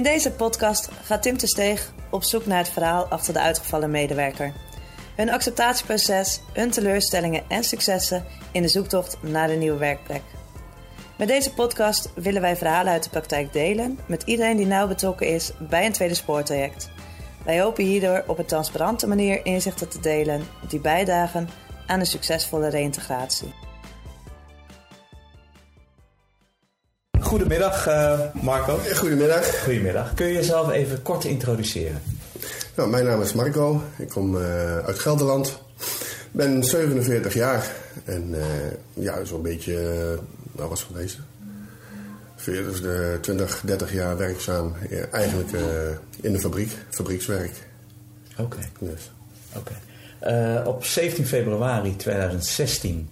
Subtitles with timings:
[0.00, 4.52] In deze podcast gaat Tim Steeg op zoek naar het verhaal achter de uitgevallen medewerker.
[5.16, 10.22] Hun acceptatieproces, hun teleurstellingen en successen in de zoektocht naar een nieuwe werkplek.
[11.18, 15.26] Met deze podcast willen wij verhalen uit de praktijk delen met iedereen die nauw betrokken
[15.26, 16.90] is bij een tweede spoortraject.
[17.44, 21.48] Wij hopen hierdoor op een transparante manier inzichten te delen die bijdragen
[21.86, 23.54] aan een succesvolle reïntegratie.
[27.30, 28.78] Goedemiddag uh, Marco.
[28.94, 29.62] Goedemiddag.
[29.62, 30.14] Goedemiddag.
[30.14, 32.02] Kun je jezelf even kort introduceren?
[32.74, 33.82] Nou, mijn naam is Marco.
[33.98, 35.62] Ik kom uh, uit Gelderland.
[36.30, 37.70] ben 47 jaar.
[38.04, 38.44] En uh,
[38.92, 40.18] ja, zo'n beetje,
[40.52, 41.18] waar was geweest?
[42.36, 44.74] 40, de 20, 30 jaar werkzaam.
[45.10, 45.50] Eigenlijk
[46.20, 47.52] in de fabriek, fabriekswerk.
[48.32, 48.42] Oké.
[48.42, 48.70] Okay.
[48.78, 49.10] Dus.
[49.56, 50.62] Okay.
[50.64, 53.10] op 17 februari 2016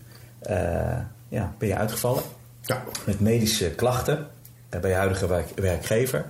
[1.28, 2.22] ja, ben je uitgevallen.
[2.68, 2.84] Ja.
[3.04, 4.26] Met medische klachten
[4.68, 6.26] bij je huidige werk, werkgever.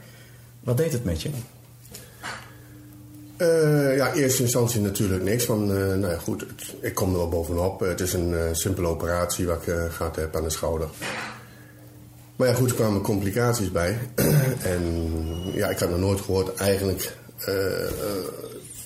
[0.61, 1.31] Wat deed het met je?
[3.37, 5.47] Uh, ja, in eerste instantie natuurlijk niks.
[5.47, 7.81] Want uh, nou ja, goed, het, ik kom er wel bovenop.
[7.81, 10.89] Het is een uh, simpele operatie wat ik gehad heb aan de schouder.
[12.37, 13.99] Maar ja, goed, er kwamen complicaties bij.
[14.73, 15.05] en
[15.53, 17.17] ja, ik had nog nooit gehoord eigenlijk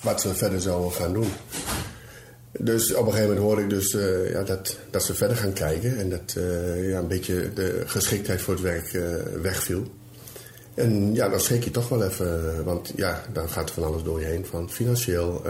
[0.01, 1.31] wat ze verder zouden gaan doen.
[2.59, 5.53] Dus op een gegeven moment hoorde ik dus uh, ja, dat, dat ze verder gaan
[5.53, 5.97] kijken.
[5.97, 9.03] En dat uh, ja, een beetje de geschiktheid voor het werk uh,
[9.41, 9.83] wegviel.
[10.73, 12.63] En ja, dan schrik je toch wel even.
[12.63, 14.45] Want ja, dan gaat er van alles door je heen.
[14.45, 15.41] Van financieel.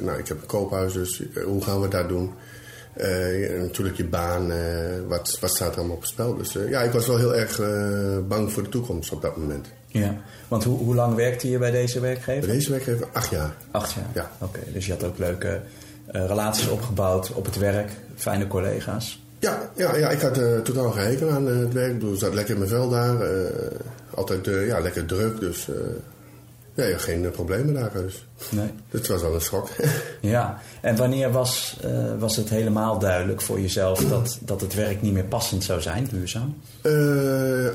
[0.00, 2.32] nou, ik heb een koophuis, dus hoe gaan we dat doen?
[3.60, 4.52] natuurlijk je baan.
[5.08, 6.36] wat, wat staat er allemaal op het spel?
[6.36, 7.60] Dus ja, ik was wel heel erg
[8.28, 9.66] bang voor de toekomst op dat moment.
[9.86, 10.16] Ja,
[10.48, 12.46] want hoe, hoe lang werkte je bij deze werkgever?
[12.46, 13.54] Bij deze werkgever acht jaar.
[13.70, 14.10] Acht jaar?
[14.14, 14.30] Ja.
[14.38, 15.60] Oké, dus je had ook leuke
[16.12, 19.20] relaties opgebouwd op het werk, fijne collega's.
[19.38, 21.92] Ja, ja, ja ik had uh, totaal geen hekel aan uh, het werk.
[21.92, 23.16] Ik bedoel, zat lekker in mijn vel daar.
[24.14, 25.68] altijd ja, lekker druk, dus
[26.74, 27.92] ja, geen problemen daar.
[27.92, 28.26] Dus.
[28.50, 28.70] Nee.
[28.88, 29.68] Het was wel een schok.
[30.20, 31.80] ja, en wanneer was,
[32.18, 36.08] was het helemaal duidelijk voor jezelf dat, dat het werk niet meer passend zou zijn,
[36.10, 36.56] duurzaam?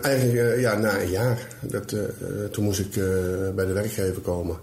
[0.01, 1.47] eigenlijk ja, na een jaar.
[1.61, 1.95] Dat,
[2.51, 2.93] toen moest ik
[3.55, 4.57] bij de werkgever komen.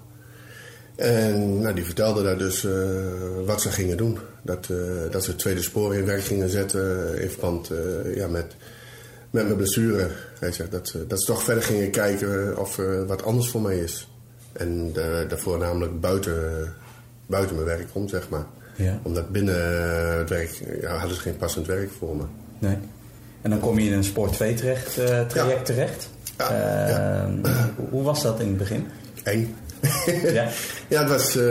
[0.97, 2.73] En nou, die vertelde daar dus uh,
[3.47, 4.19] wat ze gingen doen.
[4.43, 4.79] Dat, uh,
[5.11, 8.57] dat ze het tweede spoor in werk gingen zetten in verband uh, ja, met,
[9.31, 10.09] met mijn blessure.
[10.39, 13.79] Hij zegt dat, dat ze toch verder gingen kijken of er wat anders voor mij
[13.79, 14.09] is.
[14.53, 14.93] En
[15.29, 16.73] daarvoor namelijk buiten,
[17.27, 18.47] buiten mijn werk om, zeg maar.
[18.77, 19.01] Ja.
[19.03, 22.25] Omdat binnen het werk ja, hadden ze geen passend werk voor me.
[22.59, 22.79] Nee.
[23.43, 24.95] En dan kom je in een Sport 2 terecht,
[25.29, 25.63] traject ja.
[25.63, 26.11] terecht.
[26.39, 27.31] Ja.
[27.91, 28.87] Hoe was dat in het begin?
[29.23, 29.55] Eng
[30.23, 30.49] ja?
[30.89, 31.43] ja, het was uh,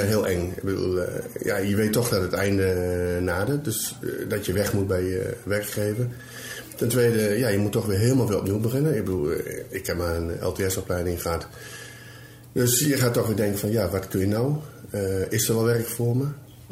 [0.00, 0.52] heel eng.
[0.56, 1.04] Ik bedoel, uh,
[1.42, 2.74] ja, je weet toch dat het einde
[3.16, 3.64] uh, nadert.
[3.64, 3.98] Dus
[4.28, 6.08] dat je weg moet bij je werkgever.
[6.76, 8.96] Ten tweede, ja, je moet toch weer helemaal weer opnieuw beginnen.
[8.96, 9.30] Ik bedoel,
[9.68, 11.46] ik heb maar een LTS-opleiding gehad.
[12.52, 14.56] Dus je gaat toch weer denken van, ja, wat kun je nou?
[15.28, 16.24] is er wel werk voor me?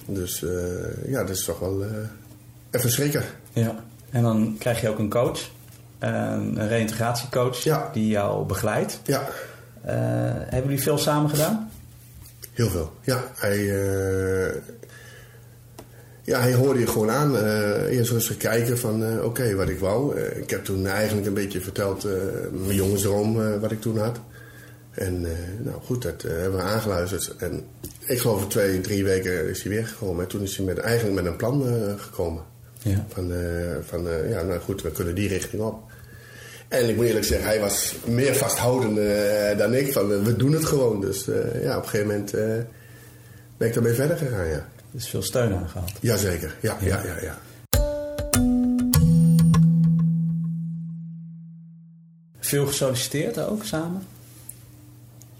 [0.06, 0.44] Dus
[1.06, 1.84] ja, dat is toch wel
[2.70, 3.22] even schrikken.
[3.52, 5.50] Ja, en dan krijg je ook een coach.
[5.98, 7.90] Een reïntegratiecoach ja.
[7.92, 9.00] die jou begeleidt.
[9.04, 9.28] Ja.
[9.86, 11.70] Uh, hebben jullie veel samen gedaan?
[12.52, 13.24] Heel veel, ja.
[13.34, 14.54] Hij, uh,
[16.22, 17.34] ja, hij hoorde je gewoon aan.
[17.34, 20.20] Uh, eerst rustig kijken van oké, okay, wat ik wou.
[20.20, 22.06] ik heb toen eigenlijk een beetje verteld
[22.52, 24.20] mijn jongensdroom wat ik toen had.
[24.90, 25.20] En
[25.58, 27.36] nou goed, dat hebben we aangeluisterd.
[27.36, 27.64] En
[28.06, 30.22] ik geloof twee, drie weken is hij weer gekomen.
[30.22, 31.64] En toen is hij met, eigenlijk met een plan
[31.98, 32.42] gekomen.
[32.78, 33.06] Ja.
[33.08, 33.32] Van,
[33.86, 35.89] van ja, nou goed, we kunnen die richting op.
[36.70, 39.92] En ik moet eerlijk zeggen, hij was meer vasthoudend uh, dan ik.
[39.92, 41.00] Van, we doen het gewoon.
[41.00, 42.32] Dus uh, ja, op een gegeven moment
[43.56, 44.68] ben ik daarmee verder gegaan, ja.
[44.90, 45.92] Dus veel steun aangehaald.
[46.00, 47.38] Jazeker, ja, ja, ja, ja.
[52.38, 54.02] Veel gesolliciteerd ook samen?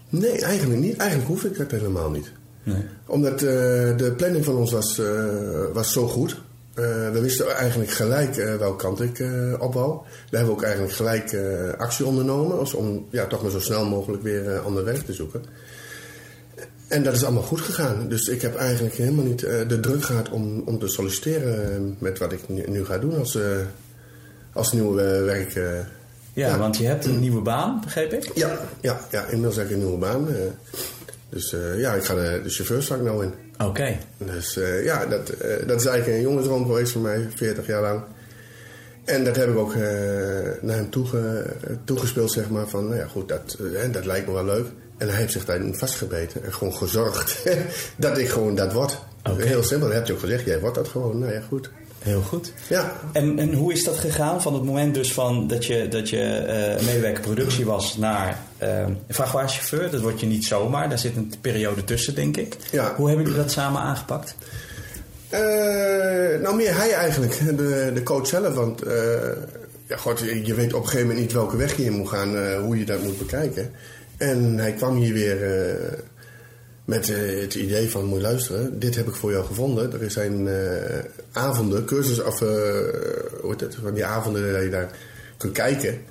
[0.09, 0.97] Nee, eigenlijk niet.
[0.97, 2.31] Eigenlijk hoef ik dat helemaal niet.
[2.63, 2.83] Nee.
[3.05, 5.01] Omdat de planning van ons was,
[5.73, 6.41] was zo goed.
[6.81, 9.99] Uh, we wisten eigenlijk gelijk uh, welke kant ik uh, op wou.
[10.29, 11.37] We hebben ook eigenlijk gelijk
[11.77, 12.59] actie ondernomen.
[12.59, 15.43] Als om ja, toch maar zo snel mogelijk weer ander werk te zoeken.
[16.87, 18.09] En dat is allemaal goed gegaan.
[18.09, 22.31] Dus ik heb eigenlijk helemaal niet de druk gehad om, om te solliciteren met wat
[22.31, 23.37] ik nu, nu ga doen als,
[24.53, 25.53] als nieuwe werk.
[25.53, 28.31] Ja, ja, want je hebt een nieuwe baan, begreep ik?
[28.35, 30.27] Ja, ja, ja inmiddels heb ik een nieuwe baan.
[31.29, 33.33] dus ja, ik ga de, de chauffeursvak nou in.
[33.65, 33.97] Oké.
[34.17, 37.81] Dus uh, ja, dat, uh, dat is eigenlijk een jongensdroom geweest voor mij, 40 jaar
[37.81, 38.01] lang.
[39.05, 39.81] En dat heb ik ook uh,
[40.61, 41.45] naar hem toege,
[41.83, 42.67] toegespeeld, zeg maar.
[42.67, 43.57] Van, nou ja, goed, dat,
[43.91, 44.65] dat lijkt me wel leuk.
[44.97, 47.43] En hij heeft zich daarin vastgebeten en gewoon gezorgd
[47.95, 48.99] dat ik gewoon dat word.
[49.29, 49.47] Okay.
[49.47, 50.45] Heel simpel, dat heb je ook gezegd.
[50.45, 51.69] Jij wordt dat gewoon, nou ja, goed.
[51.99, 52.53] Heel goed.
[52.67, 52.93] Ja.
[53.11, 56.77] En, en hoe is dat gegaan van het moment dus van dat je, dat je
[56.85, 59.91] medewerker productie was naar uh, vrachtwagenchauffeur.
[59.91, 60.89] Dat word je niet zomaar.
[60.89, 62.55] Daar zit een periode tussen, denk ik.
[62.71, 62.95] Ja.
[62.95, 64.35] Hoe hebben jullie dat samen aangepakt?
[65.33, 65.39] Uh,
[66.41, 68.53] nou, meer hij eigenlijk, de, de coach zelf.
[68.53, 68.93] Want uh,
[69.87, 72.35] ja, God, je weet op een gegeven moment niet welke weg je in moet gaan,
[72.35, 73.71] uh, hoe je dat moet bekijken.
[74.17, 75.37] En hij kwam hier weer
[76.85, 77.07] met
[77.41, 80.01] het idee van, moet je luisteren, dit heb ik voor jou gevonden.
[80.01, 80.49] Er zijn
[81.31, 84.89] avonden, cursus, of hoe heet het, van die avonden dat je daar
[85.37, 86.01] kunt kijken.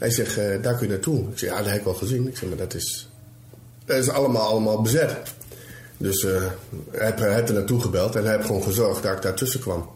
[0.00, 1.28] Hij zegt, daar kun je naartoe.
[1.30, 2.28] Ik zeg, ja, dat heb ik wel gezien.
[2.28, 3.08] Ik zeg, maar dat is,
[3.84, 5.16] dat is allemaal, allemaal bezet.
[5.96, 6.42] Dus uh,
[6.90, 9.90] hij heeft er naartoe gebeld en hij heeft gewoon gezorgd dat ik daartussen kwam.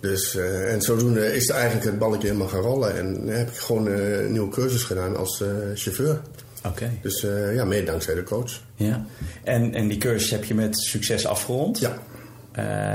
[0.00, 2.96] Dus, uh, en zodoende is er eigenlijk het balletje helemaal gaan rollen.
[2.96, 5.44] En heb ik gewoon een nieuwe cursus gedaan als
[5.74, 6.20] chauffeur.
[6.58, 6.68] Oké.
[6.68, 6.98] Okay.
[7.02, 8.60] Dus ja, meer dankzij de coach.
[8.74, 9.06] Ja.
[9.44, 11.78] En, en die cursus heb je met succes afgerond?
[11.78, 11.98] Ja.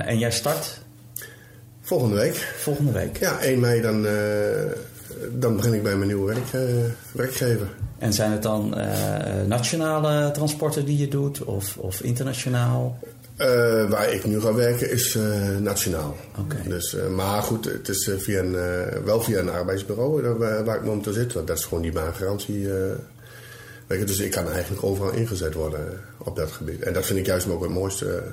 [0.06, 0.82] en jij start?
[1.82, 2.36] Volgende week.
[2.58, 3.18] Volgende week?
[3.18, 4.06] Ja, 1 mei dan,
[5.32, 6.66] dan begin ik bij mijn nieuwe werk,
[7.12, 7.68] werkgever.
[7.98, 8.86] En zijn het dan uh,
[9.48, 13.00] nationale transporten die je doet of, of internationaal?
[13.38, 16.16] Uh, waar ik nu ga werken is uh, nationaal.
[16.40, 16.68] Okay.
[16.68, 18.56] Dus, maar goed, het is via een,
[19.04, 21.34] wel via een arbeidsbureau waar, waar ik momenteel zit.
[21.34, 22.68] Want dat is gewoon die baangarantie.
[23.88, 26.82] Dus ik kan eigenlijk overal ingezet worden op dat gebied.
[26.82, 28.24] En dat vind ik juist ook het mooiste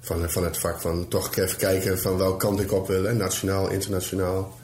[0.00, 0.80] van, van het vak.
[0.80, 3.04] Van toch even kijken van welke kant ik op wil.
[3.04, 3.14] Hè?
[3.14, 4.58] Nationaal, internationaal.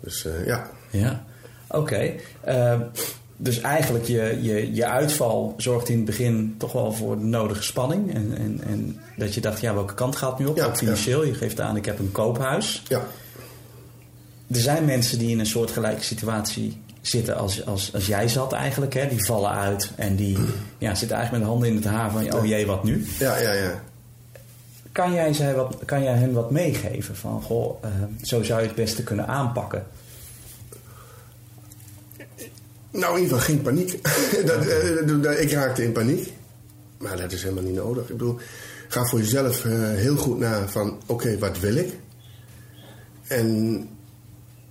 [0.00, 0.70] Dus ja.
[0.90, 1.24] Ja,
[1.68, 1.78] oké.
[1.78, 2.20] Okay.
[3.42, 7.62] Dus eigenlijk je, je, je uitval zorgt in het begin toch wel voor de nodige
[7.62, 8.14] spanning.
[8.14, 10.56] En, en, en dat je dacht, ja, welke kant gaat het nu op?
[10.56, 11.24] Ja, ook financieel.
[11.24, 12.82] Je geeft aan, ik heb een koophuis.
[12.88, 13.06] Ja.
[14.50, 18.94] Er zijn mensen die in een soortgelijke situatie zitten als, als, als jij zat eigenlijk.
[18.94, 19.08] Hè?
[19.08, 20.38] Die vallen uit en die
[20.78, 22.34] ja, zitten eigenlijk met de handen in het haar van...
[22.34, 23.06] oh jee, wat nu?
[23.18, 23.82] Ja, ja, ja.
[24.92, 27.16] Kan jij, zij wat, kan jij hen wat meegeven?
[27.16, 27.90] Van, goh, uh,
[28.22, 29.86] zo zou je het beste kunnen aanpakken.
[32.90, 34.02] Nou, in ieder geval geen paniek.
[34.46, 36.32] dat, uh, ik raakte in paniek.
[36.98, 38.02] Maar dat is helemaal niet nodig.
[38.02, 38.38] Ik bedoel,
[38.88, 41.00] ga voor jezelf uh, heel goed na van...
[41.06, 41.96] oké, wat wil ik?
[43.26, 43.88] En,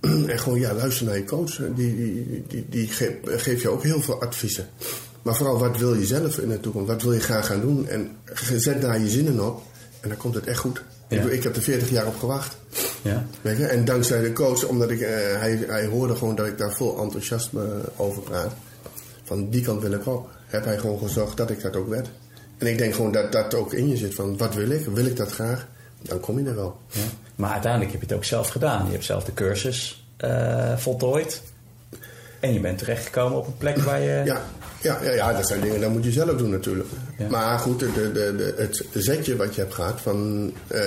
[0.00, 1.56] en gewoon, ja, luister naar je coach.
[1.56, 4.68] Die, die, die, die geeft geef je ook heel veel adviezen.
[5.22, 6.88] Maar vooral, wat wil je zelf in de toekomst?
[6.88, 7.88] Wat wil je graag gaan doen?
[7.88, 8.16] En
[8.56, 9.62] zet daar je zinnen op.
[10.00, 10.82] En dan komt het echt goed.
[11.08, 11.22] Ja.
[11.22, 12.56] Ik, ik heb er 40 jaar op gewacht.
[13.02, 13.24] Ja.
[13.40, 13.66] Weet je?
[13.66, 15.08] En dankzij de coach, omdat ik, uh,
[15.38, 18.52] hij, hij hoorde gewoon dat ik daar vol enthousiasme over praat.
[19.24, 20.30] Van die kant wil ik op.
[20.46, 22.10] Heb hij gewoon gezorgd dat ik dat ook werd.
[22.58, 24.14] En ik denk gewoon dat dat ook in je zit.
[24.14, 24.86] Van wat wil ik?
[24.86, 25.66] Wil ik dat graag?
[26.02, 26.78] Dan kom je er wel.
[26.86, 27.00] Ja.
[27.34, 28.86] Maar uiteindelijk heb je het ook zelf gedaan.
[28.86, 31.42] Je hebt zelf de cursus uh, voltooid.
[32.40, 34.22] En je bent terechtgekomen op een plek waar je...
[34.24, 34.42] Ja,
[34.80, 36.88] ja, ja, ja, dat zijn dingen, dat moet je zelf doen natuurlijk.
[37.18, 37.28] Ja.
[37.28, 40.78] Maar goed, de, de, de, het zetje wat je hebt gehad van uh,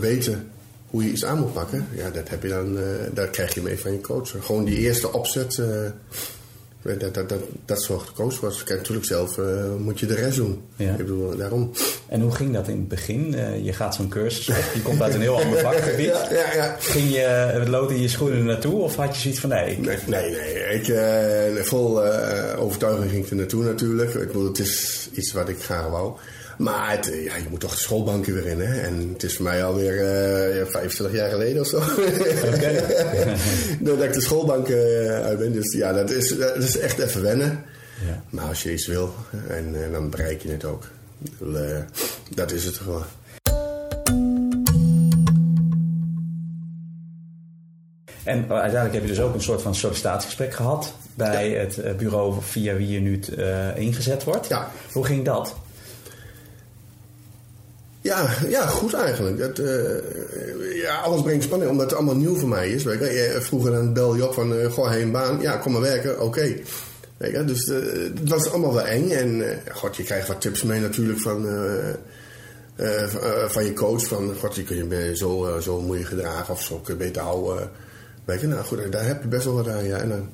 [0.00, 0.50] weten
[0.86, 2.82] hoe je iets aan moet pakken, ja, dat, heb je dan, uh,
[3.12, 4.34] dat krijg je mee van je coach.
[4.40, 5.66] Gewoon die eerste opzet, uh,
[6.98, 8.62] dat, dat, dat, dat zorgt de coach voor.
[8.64, 9.38] Kijk, natuurlijk zelf
[9.78, 10.62] moet je de rest doen.
[10.76, 10.90] Ja.
[10.90, 11.70] Ik bedoel, daarom.
[12.08, 13.34] En hoe ging dat in het begin?
[13.62, 16.06] je gaat zo'n cursus op, je komt uit een heel ander vakgebied.
[16.16, 16.76] ja, ja, ja.
[16.78, 19.78] Ging je het lood in je schoenen naartoe of had je zoiets van nee?
[19.78, 20.51] Nee, nee, nee.
[20.72, 22.02] Ik, vol
[22.56, 24.14] overtuiging ging ik er naartoe natuurlijk.
[24.14, 26.12] Ik bedoel, het is iets wat ik graag wou.
[26.58, 28.60] Maar het, ja, je moet toch de schoolbanken weer in.
[28.60, 28.80] Hè?
[28.80, 29.94] En het is voor mij alweer
[30.54, 31.76] ja, 25 jaar geleden of zo.
[31.76, 32.74] Okay.
[33.80, 35.52] dat ik de schoolbanken uit ben.
[35.52, 37.64] Dus ja, dat is, dat is echt even wennen.
[38.06, 38.22] Ja.
[38.30, 39.14] Maar als je iets wil,
[39.48, 40.84] en, en dan bereik je het ook.
[42.34, 43.04] Dat is het gewoon.
[48.24, 51.58] En uiteindelijk heb je dus ook een soort van sollicitatiegesprek gehad bij ja.
[51.58, 54.48] het bureau via wie je nu uh, ingezet wordt.
[54.48, 54.70] Ja.
[54.92, 55.54] Hoe ging dat?
[58.00, 59.38] Ja, ja, goed eigenlijk.
[59.38, 62.84] Dat, uh, ja, alles brengt spanning, omdat het allemaal nieuw voor mij is.
[62.84, 63.38] Weet je.
[63.40, 65.40] Vroeger dan bel je op van, uh, goh, heen baan.
[65.40, 66.24] Ja, kom maar werken, oké.
[67.18, 67.44] Okay.
[67.44, 67.76] Dus uh,
[68.14, 69.10] het was allemaal wel eng.
[69.10, 71.46] En god, je krijgt wat tips mee natuurlijk van,
[73.48, 74.06] van je coach.
[74.06, 77.22] Van, god, je kun je zo, zo moet je gedragen of zo kun je beter
[77.22, 77.70] houden.
[78.24, 79.84] Weet je, nou goed, daar heb je best wel wat aan.
[79.84, 79.96] Ja.
[79.96, 80.28] En dan,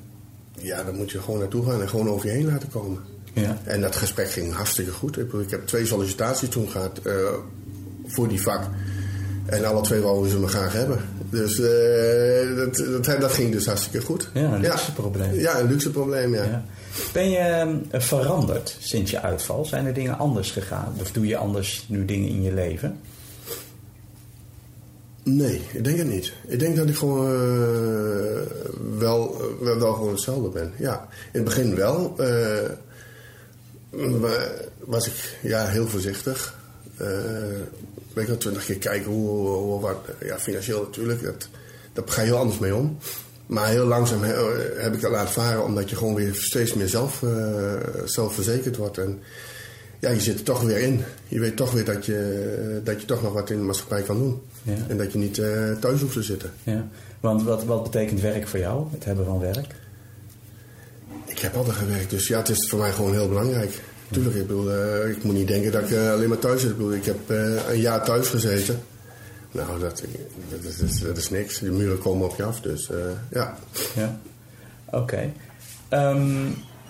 [0.51, 2.99] ja, dan moet je gewoon naartoe gaan en gewoon over je heen laten komen.
[3.33, 3.57] Ja.
[3.63, 5.17] En dat gesprek ging hartstikke goed.
[5.17, 7.13] Ik, ik heb twee sollicitaties toen gehad uh,
[8.05, 8.69] voor die vak.
[9.45, 10.97] En alle twee wouden ze me graag hebben.
[11.29, 14.29] Dus uh, dat, dat, dat, ging dus hartstikke goed.
[14.33, 14.93] Ja, een luxe ja.
[14.93, 15.33] probleem.
[15.33, 16.43] Ja, een luxe probleem, ja.
[16.43, 16.65] ja.
[17.13, 19.65] Ben je uh, veranderd sinds je uitval?
[19.65, 20.93] Zijn er dingen anders gegaan?
[21.01, 22.99] Of doe je anders nu dingen in je leven?
[25.23, 26.33] Nee, ik denk het niet.
[26.47, 28.41] Ik denk dat ik gewoon uh,
[28.97, 30.73] wel, wel, wel gewoon hetzelfde ben.
[30.77, 32.15] Ja, in het begin wel.
[34.19, 36.57] Maar was ik ja, heel voorzichtig.
[38.13, 41.47] Weet wel, twintig keer kijken hoe, hoe wat, ja, financieel natuurlijk, dat,
[41.93, 42.97] daar ga je heel anders mee om.
[43.45, 46.87] Maar heel langzaam he- heb ik dat laten varen, omdat je gewoon weer steeds meer
[46.87, 47.73] zelf, eh,
[48.05, 48.97] zelfverzekerd wordt.
[48.97, 49.19] En
[49.99, 51.03] ja, je zit er toch weer in.
[51.27, 54.17] Je weet toch weer dat je, dat je toch nog wat in de maatschappij kan
[54.17, 54.41] doen.
[54.63, 54.73] Ja.
[54.87, 56.51] En dat je niet eh, thuis hoeft te zitten.
[56.63, 56.87] Ja.
[57.19, 59.75] Want wat, wat betekent werk voor jou, het hebben van werk?
[61.25, 63.81] Ik heb altijd gewerkt, dus ja, het is voor mij gewoon heel belangrijk.
[64.11, 66.69] Tuurlijk, ik, bedoel, eh, ik moet niet denken dat ik eh, alleen maar thuis zit.
[66.69, 67.29] Ik, bedoel, ik heb
[67.69, 68.79] een jaar thuis gezeten.
[69.51, 70.03] Nou, dat,
[70.49, 71.59] dat, is, dat, is, dat is niks.
[71.59, 72.89] Die muren komen op je af, dus
[73.31, 73.57] ja.
[73.95, 74.19] Ja.
[74.85, 75.31] Oké.
[75.89, 76.45] Ehm,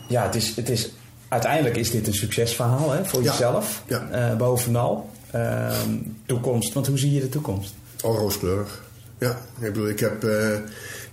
[0.07, 0.91] ja, het is, het is,
[1.27, 3.31] uiteindelijk is dit een succesverhaal hè, voor Ja.
[3.31, 3.83] jezelf.
[3.87, 4.35] Ja.
[4.37, 5.09] Bovenal.
[5.31, 7.73] Ehm, toekomst, want hoe zie je de toekomst?
[8.01, 8.81] Al rooskleurig.
[9.17, 10.23] Ja, ik bedoel, ik heb...
[10.23, 10.61] net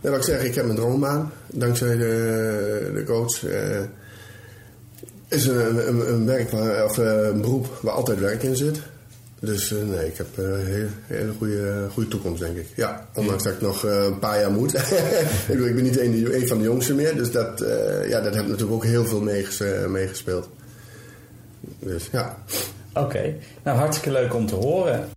[0.00, 1.32] wat ik zeg, ik heb mijn droombaan.
[1.46, 3.44] Dankzij de, de coach.
[3.44, 3.80] eh
[5.28, 6.52] is een, een, werk
[6.84, 8.80] of eh, een beroep waar altijd werk in zit.
[9.40, 12.66] Dus nee, ik heb een hele, goede, goede toekomst, denk ik.
[12.74, 14.74] Ja, ondanks dat ik nog een paar jaar moet.
[14.78, 17.16] ik, bedoel, ik ben niet een, van de jongsten meer.
[17.16, 17.64] Dus dat,
[18.08, 20.48] ja, dat heeft natuurlijk ook heel veel meeges, meegespeeld.
[21.78, 22.36] Dus ja.
[22.96, 25.08] Oké, nou hartstikke leuk om te horen.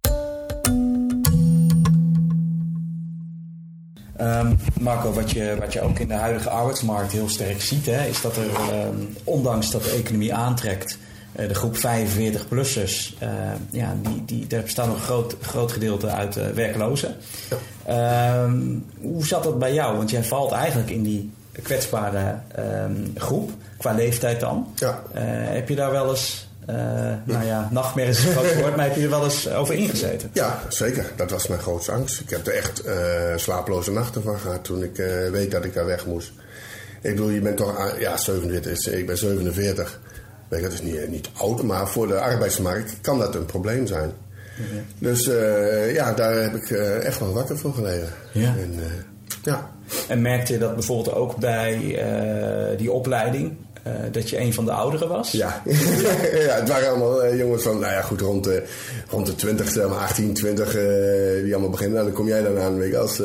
[4.17, 8.05] Ehm, Marco, wat je, wat je ook in de huidige arbeidsmarkt heel sterk ziet, hè,
[8.05, 10.97] is dat er, ehm, ondanks dat de economie aantrekt,
[11.31, 13.29] eh, de groep 45-plussers, eh,
[13.69, 17.15] ja, die, die, daar bestaat nog een groot, groot gedeelte uit eh, werklozen.
[17.85, 19.97] Ehm, hoe zat dat bij jou?
[19.97, 21.31] Want jij valt eigenlijk in die
[21.61, 22.39] kwetsbare
[23.15, 24.67] groep, qua leeftijd dan.
[24.75, 25.01] Ja.
[25.13, 28.95] Heb je daar wel eens, eh, nou ja, nachtmerries is een groot woord, maar heb
[28.95, 30.29] je er wel eens over ingezeten?
[30.33, 31.05] Ja, zeker.
[31.15, 32.19] Dat was mijn grootste angst.
[32.19, 32.95] Ik heb er echt eh,
[33.35, 36.31] slapeloze nachten van gehad toen ik eh, weet dat ik daar weg moest.
[37.01, 39.99] Ik bedoel, je bent toch, ah, ja, 47 is, ik ben 47.
[40.47, 43.87] Weet je, dat is niet, niet oud, maar voor de arbeidsmarkt kan dat een probleem
[43.87, 44.11] zijn.
[44.97, 45.25] Dus
[45.93, 46.69] ja, daar heb ik
[47.01, 48.09] echt wel wakker voor gelegen.
[48.31, 48.47] Ja.
[48.47, 48.79] En,
[49.43, 49.69] ja.
[50.07, 51.99] En merkte je dat bijvoorbeeld ook bij
[52.77, 55.31] die opleiding, eh, dat je een van de ouderen was?
[55.31, 55.61] Ja.
[56.47, 58.63] ja, het waren allemaal eh, jongens van, nou ja, goed, rond de,
[59.09, 61.97] rond de 20, zeg maar 18, 20, eh, die allemaal beginnen.
[61.99, 63.21] En dan kom jij dan aan, weet je, als,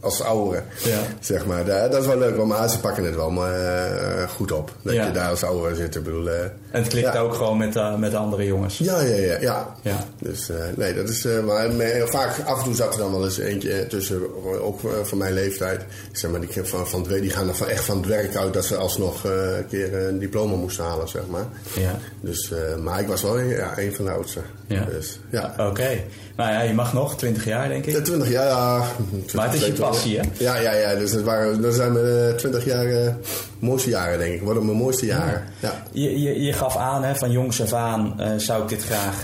[0.00, 0.98] als oudere, Ja.
[1.20, 1.64] zeg maar.
[1.64, 4.72] Dat, is wel leuk, want maar ze pakken het wel maar, eh, goed op.
[4.82, 5.06] Dat Ja.
[5.06, 6.28] je daar als oudere zit, ik bedoel...
[6.28, 7.18] eh, En het klikt ja.
[7.20, 8.78] ook gewoon met, eh, met de andere jongens.
[8.78, 9.36] Ja, ja, ja.
[9.40, 9.74] ja.
[9.82, 10.04] Ja.
[10.18, 11.24] Dus nee, dat is.
[11.24, 11.68] eh, maar
[12.08, 14.20] vaak af en toe zat er dan wel eens eentje tussen,
[14.62, 15.84] ook van mijn leeftijd.
[16.12, 18.52] Zeg maar, die, van, van het, die gaan er van, echt van het werk uit
[18.54, 21.46] dat ze alsnog een keer een diploma moesten halen, zeg maar.
[21.74, 21.98] Ja.
[22.20, 22.52] Dus,
[22.82, 24.40] maar ik was wel ja, een van de oudste.
[24.66, 24.84] Ja.
[24.84, 25.54] Dus, ja.
[25.58, 25.88] Oké.
[26.36, 27.94] Nou ja, je mag nog, 20 jaar denk ik.
[27.94, 28.86] Ja, 20 jaar, ja.
[29.08, 29.89] 20, Maar het is je 22.
[29.90, 30.22] Passie, hè?
[30.38, 30.94] Ja, ja, ja.
[30.94, 33.14] Dus dat, waren, dat zijn mijn eh, 20 jaar eh,
[33.58, 34.42] mooiste jaren, denk ik.
[34.42, 35.44] Worden mijn mooiste jaren.
[35.60, 35.82] Ja.
[35.92, 39.22] Je, je, je gaf aan, hè, van jongs af aan eh, zou ik dit graag,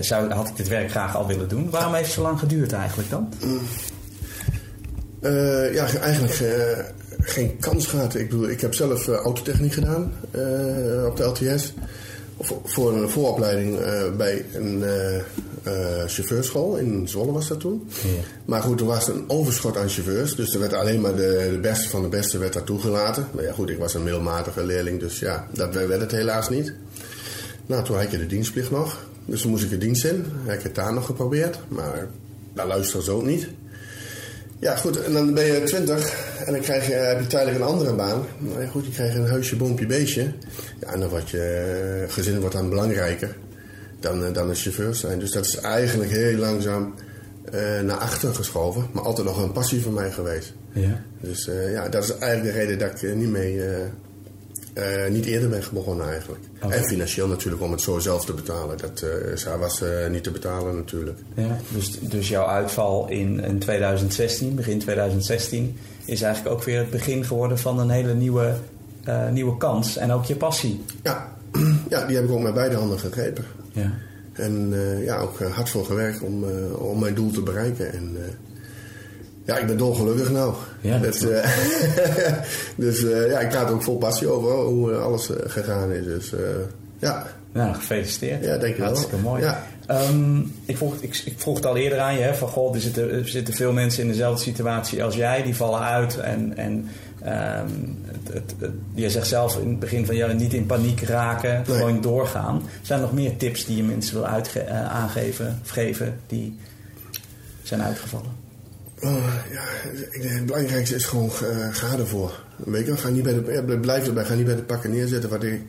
[0.00, 1.70] zou, had ik dit werk graag al willen doen.
[1.70, 3.28] Waarom heeft het zo lang geduurd eigenlijk dan?
[5.72, 6.42] Ja, eigenlijk
[7.20, 8.14] geen kans gehad.
[8.14, 10.12] Ik bedoel, ik heb zelf autotechniek gedaan
[11.06, 11.72] op de LTS.
[12.40, 13.78] Voor, voor een vooropleiding
[14.16, 14.84] bij een
[16.06, 17.88] chauffeurschool in Zwolle was dat toen.
[18.02, 18.08] Ja.
[18.44, 20.34] Maar goed, er was een overschot aan chauffeurs.
[20.34, 23.28] Dus er werd alleen maar de, de beste van de beste werd daar toegelaten.
[23.34, 25.00] Maar ja goed, ik was een middelmatige leerling.
[25.00, 26.74] Dus ja, dat werd het helaas niet.
[27.66, 29.06] Nou, toen had je de dienstplicht nog.
[29.24, 30.24] Dus toen moest ik de dienst in.
[30.44, 31.58] Heb ik het daar nog geprobeerd.
[31.68, 32.08] Maar
[32.54, 33.48] daar luisteren ze ook niet.
[34.58, 36.14] Ja, goed, en dan ben je 20
[36.46, 38.26] en dan krijg je, heb je tijdelijk een andere baan.
[38.38, 40.32] Nou ja, goed, je krijgt een huisje, boompje, beestje.
[40.80, 41.38] Ja, en dan wordt je
[42.06, 43.36] eh, gezin wordt dan belangrijker
[44.02, 45.18] dan, eh, dan een chauffeur zijn.
[45.18, 46.94] Dus dat is eigenlijk heel langzaam
[47.52, 48.86] eh, naar achter geschoven.
[48.92, 50.52] Maar altijd nog een passie van mij geweest.
[50.72, 51.02] Ja.
[51.20, 53.60] Dus eh, ja, dat is eigenlijk de reden dat ik niet mee...
[55.10, 56.40] niet eerder ben begonnen eigenlijk.
[56.58, 58.78] En financieel natuurlijk om het zo zelf te betalen.
[58.78, 61.18] Dat eh, was niet te betalen natuurlijk.
[61.34, 66.90] Ja, dus, dus jouw uitval in, in 2016, begin 2016, is eigenlijk ook weer het
[66.90, 68.54] begin geworden van een hele nieuwe,
[69.30, 69.96] nieuwe kans.
[69.96, 70.84] En ook je passie.
[71.02, 71.32] Ja.
[71.88, 73.44] ja, die heb ik ook met beide handen gegrepen.
[73.72, 73.92] Ja.
[74.32, 77.92] En eh, ja, ook eh, hard voor gewerkt om, eh, om mijn doel te bereiken.
[77.92, 78.16] En
[79.44, 80.54] ja, ik ben dolgelukkig nou.
[80.80, 81.44] Ja, dat Dat,
[82.86, 86.04] dus eh, ja, ik praat ook vol passie over hoe alles gegaan is.
[86.04, 86.32] Dus
[86.98, 88.44] ja, Nou, gefeliciteerd.
[88.44, 88.86] Ja, dankjewel.
[88.86, 89.42] Hartstikke mooi.
[89.42, 89.66] Ja.
[89.86, 92.80] Ehm, ik, vroeg, ik, ik vroeg het al eerder aan je, hè, van goh, er
[92.80, 96.18] zitten, er zitten veel mensen in dezelfde situatie als jij, die vallen uit.
[96.18, 96.88] En, en
[97.24, 101.52] het, het, het- je zegt zelf in het begin van ja, niet in paniek raken,
[101.66, 101.76] Nee.
[101.78, 102.62] gewoon doorgaan.
[102.82, 106.56] Zijn er nog meer tips die je mensen wil uitge- eh, aangeven of geven die
[107.62, 108.40] zijn uitgevallen?
[109.00, 109.62] Oh, ja,
[110.28, 112.44] het belangrijkste is gewoon eh, ga ervoor.
[112.56, 113.32] Weet je, ga niet bij
[113.66, 115.60] de, blijf erbij, ga niet bij de pakken neerzetten wat ik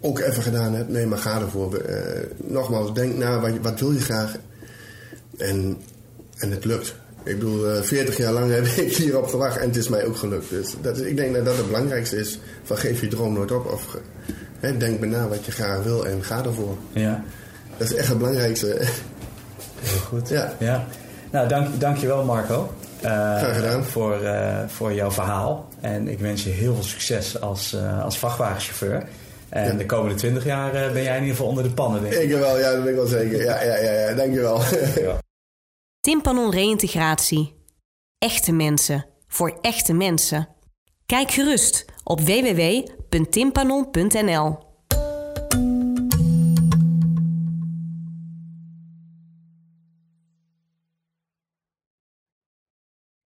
[0.00, 0.88] ook even gedaan heb.
[0.88, 1.74] Nee, maar ga ervoor.
[1.76, 4.36] Eh, nogmaals, denk na, wat, wat wil je graag?
[5.36, 5.76] En,
[6.36, 6.94] en het lukt.
[7.24, 10.50] Ik bedoel, 40 jaar lang heb ik hierop gewacht en het is mij ook gelukt.
[10.50, 12.38] Dus dat is, ik denk dat dat het belangrijkste is.
[12.62, 13.66] Van geef je droom nooit op.
[13.72, 13.96] Of
[14.60, 16.76] hè, denk maar na wat je graag wil en ga ervoor.
[16.92, 17.24] Ja.
[17.76, 18.66] Dat is echt het belangrijkste.
[19.80, 20.28] Heel goed.
[20.28, 20.52] Ja.
[20.58, 20.86] ja.
[21.30, 22.72] Nou, dank, dankjewel Marco.
[23.04, 23.84] Uh, Graag gedaan.
[23.84, 25.68] Voor, uh, voor jouw verhaal.
[25.80, 29.02] En ik wens je heel veel succes als, uh, als vrachtwagenchauffeur.
[29.48, 29.78] En ja.
[29.78, 32.20] de komende 20 jaar ben jij in ieder geval onder de pannen, denk ik.
[32.20, 33.42] Ik wel, ja, dat ben ik wel zeker.
[33.42, 34.14] Ja, ja, ja, ja.
[34.14, 34.58] dankjewel.
[34.58, 35.18] dankjewel.
[36.00, 37.54] Timpanon Reïntegratie.
[38.18, 39.06] Echte mensen.
[39.26, 40.48] Voor echte mensen.
[41.06, 44.67] Kijk gerust op www.timpanon.nl